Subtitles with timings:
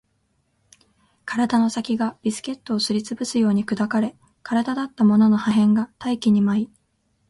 [1.25, 6.69] 体の先がビスケットをすり潰すように砕かれ、体だったものの破片が大気に舞い